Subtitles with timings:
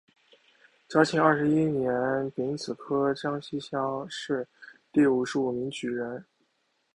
[0.89, 4.47] 嘉庆二十一年丙子科江西乡试
[4.91, 6.25] 第五十五名举人。